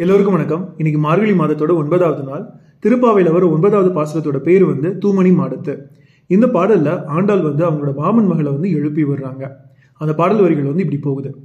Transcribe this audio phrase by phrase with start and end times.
[0.00, 0.74] எல்லோருக்கும் வணக்கம்.
[0.76, 2.50] இன்னைக்கு மார்கழி மாதத்தோட ஒன்பதாவது நாள்.
[2.80, 5.78] திருப்பாவையில் வர ஒன்பதாவது பாசுரத்தோட பேர் வந்து தூமணி மாடத்து.
[6.26, 9.50] இந்த பாடலில் ஆண்டாள் வந்து அவங்களோட மாமன் மகளை வந்து எழுப்பி விடுறாங்க.
[9.96, 11.36] அந்த பாடல் வரிகள் வந்து இப்படி போகுது.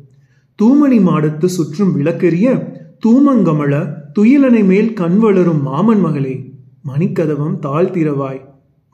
[0.61, 2.73] தூமணி மாடத்து சுற்றும் விளக்கெறிய
[3.05, 6.53] தூமங்கமழ துயிலனை மேல் கண் வளரும் மாமன் மகளே
[6.87, 8.41] மணிக்கதவம் தாழ்த்திரவாய்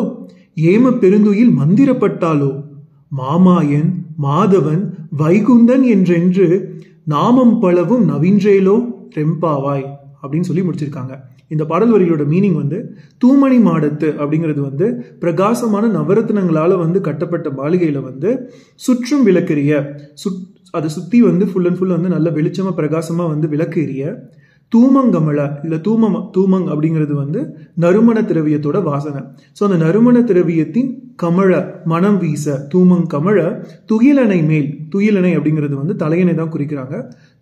[0.56, 2.66] ஏம பெருந்துயில் மந்திரப்பட்டாலோ?
[3.12, 3.90] மாமாயன்
[4.22, 4.82] மாதவன்
[5.16, 6.46] வைகுந்தன் என்றென்று
[7.04, 8.76] நாமம் பலவும் நவின்றேலோ?
[9.14, 9.86] ரெம்பாவாய்
[10.22, 11.14] அப்படின்னு சொல்லி முடிச்சிருக்காங்க.
[11.48, 12.78] இந்த பாடல் வரிகளோட மீனிங் வந்து
[13.24, 14.86] தூமணி மாடத்து அப்படிங்கிறது வந்து
[15.18, 18.30] பிரகாசமான நவரத்னங்களால் வந்து கட்டப்பட்ட மாளிகையில் வந்து
[18.80, 19.72] சுற்றும் விளக்கெரிய
[20.14, 24.02] சுத் அதை சுற்றி வந்து ஃபுல் அண்ட் ஃபுல் வந்து நல்ல வெளிச்சமாக பிரகாசமாக வந்து விளக்கு எரிய
[24.72, 27.40] தூமங்கமழ இல்லை தூமம் தூமங் அப்படிங்கிறது வந்து
[27.84, 29.20] நறுமண திரவியத்தோட வாசனை.
[29.56, 30.90] ஸோ அந்த நறுமண திரவியத்தின்
[31.22, 31.52] கமழ
[31.92, 33.38] மனம் வீச தூமங் கமழ
[33.92, 36.94] துகிலணை மேல் துகிலணை அப்படிங்கிறது வந்து தலையணை தான் குறிக்கிறாங்க.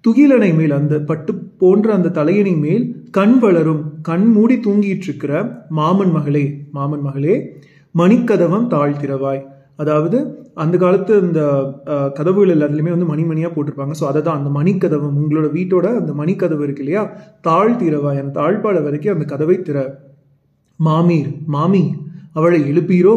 [0.05, 2.84] துகிலணை மேல் அந்த பட்டு போன்ற அந்த தலையணை மேல்
[3.19, 5.33] கண் வளரும் கண் மூடி தூங்கிட்டு இருக்கிற
[5.81, 6.45] மாமன் மகளே
[6.78, 7.37] மாமன் மகளே
[7.95, 9.43] மணிக்கதவம் தாழ்த்திரவாய்
[9.78, 10.19] அதாவது
[10.62, 11.41] அந்த காலத்து அந்த
[12.19, 13.94] கதவுகள் எல்லாத்துலேயுமே வந்து மணிமணியாக போட்டிருப்பாங்க.
[14.00, 17.02] ஸோ அதை தான் அந்த மணிக்கதவு உங்களோட வீட்டோட அந்த மணிக்கதவு இருக்கு இல்லையா?
[17.48, 19.78] தாழ்திறவா என் தாழ்பாட வரைக்கும் அந்த கதவை திற.
[20.80, 21.84] மாமீர் மாமி
[22.38, 23.14] அவளை எழுப்பீரோ?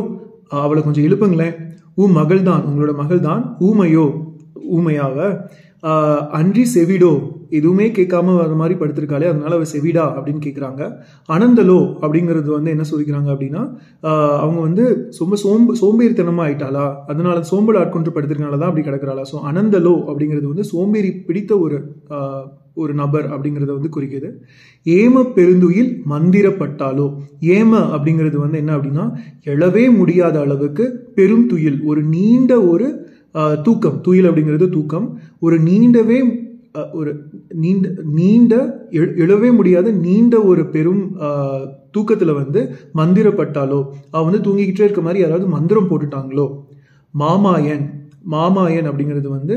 [0.66, 1.56] அவளை கொஞ்சம் எழுப்புங்களேன்.
[2.02, 4.06] ஊ மகள் தான் உங்களோட மகள் தான் ஊமையோ
[4.78, 5.18] ஊமையாவ.
[6.40, 7.14] அன்றி செவிடோ
[7.58, 10.82] எதுவுமே கேட்காம வர மாதிரி படுத்திருக்காளே அதனால அவள் செவிடா அப்படின்னு கேட்குறாங்க
[11.30, 13.64] அனந்தலோ அப்படிங்கிறது வந்து என்ன சொல்லிக்கிறாங்க அப்படின்னா
[14.44, 14.86] அவங்க வந்து
[15.22, 16.86] ரொம்ப சோம்பு சோம்பேறித்தனமாக ஆயிட்டாளா?
[17.12, 19.26] அதனால சோம்பல் ஆட்கொண்டு படுத்திருக்கனால தான் அப்படி கிடக்குறாளா?
[19.32, 21.78] ஸோ அனந்தலோ அப்படிங்கிறது வந்து சோம்பேறி பிடித்த ஒரு
[22.82, 24.30] ஒரு நபர் அப்படிங்கிறத வந்து குறிக்குது.
[24.86, 27.08] ஏம பெருந்துயில் மந்திரப்பட்டாலோ
[27.56, 29.06] ஏம அப்படிங்கிறது வந்து என்ன அப்படின்னா
[29.54, 30.86] எழவே முடியாத அளவுக்கு
[31.18, 32.88] பெரும் துயில் ஒரு நீண்ட ஒரு
[33.66, 33.98] தூக்கம்.
[34.06, 35.08] துயில் அப்படிங்கிறது தூக்கம்.
[35.46, 36.20] ஒரு நீண்டவே
[36.92, 37.12] ஒரு
[37.58, 38.54] நீண்ட நீண்ட
[39.20, 41.04] எழவே முடியாத நீண்ட ஒரு பெரும்
[41.92, 42.62] தூக்கத்தில் வந்து
[42.96, 43.80] மந்திரப்பட்டாலோ
[44.14, 46.46] அவள் வந்து தூங்கிக்கிட்டே இருக்க மாதிரி யாராவது மந்திரம் போட்டுட்டாங்களோ?
[47.14, 47.86] மாமாயன்
[48.34, 49.56] மாமாயன் அப்படிங்கிறது வந்து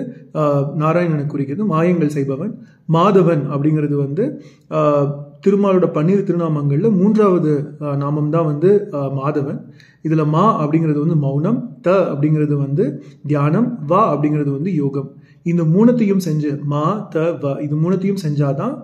[0.83, 1.67] நாராயணனை குறிக்கிறது.
[1.75, 2.53] மாயங்கள் செய்பவன்
[2.97, 4.25] மாதவன் அப்படிங்கிறது வந்து
[5.45, 7.53] திருமாலோட பன்னீர் திருநாமங்களில் மூன்றாவது
[8.03, 8.71] நாமம் தான் வந்து
[9.21, 9.59] மாதவன்.
[10.07, 12.85] இதில் மா அப்படிங்கிறது வந்து மௌனம் த அப்படிங்கிறது வந்து
[13.31, 15.09] தியானம் வா அப்படிங்கிறது வந்து யோகம்.
[15.51, 16.85] இந்த மூணத்தையும் செஞ்சு மா
[17.15, 18.75] த வ இது மூணத்தையும் செஞ்சாதான்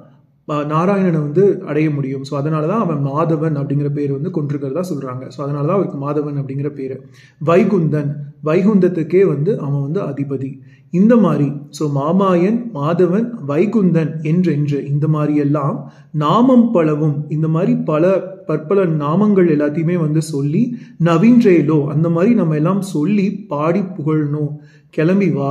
[0.73, 2.25] நாராயணனை வந்து அடைய முடியும்.
[2.29, 6.41] ஸோ அதனால தான் அவன் மாதவன் அப்படிங்கிற பேர் வந்து கொண்டிருக்கிறதா சொல்கிறாங்க ஸோ அதனால தான் அவருக்கு மாதவன்
[6.41, 6.97] அப்படிங்கிற பேர்.
[7.41, 8.11] வைகுந்தன்.
[8.49, 10.51] வைகுந்தத்துக்கே வந்து அவன் வந்து அதிபதி.
[10.93, 11.49] இந்த மாதிரி
[11.79, 15.77] ஸோ மாமாயன் மாதவன் வைகுந்தன் என்றென்று இந்த மாதிரி எல்லாம்
[16.25, 18.13] நாமம் பலவும் இந்த மாதிரி பல
[18.49, 20.63] பற்பல நாமங்கள் எல்லாத்தையுமே வந்து சொல்லி
[21.09, 24.53] நவீன்றேலோ அந்த மாதிரி நம்ம எல்லாம் சொல்லி பாடி புகழணும்.
[24.97, 25.51] கிளம்பி வா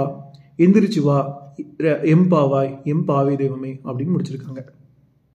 [0.60, 1.20] எந்திரிச்சு வா
[2.16, 4.62] எம்பாவாய் எம்பாவை தெய்வமே அப்படின்னு முடிச்சிருக்காங்க.